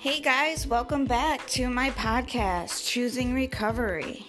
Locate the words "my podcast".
1.68-2.86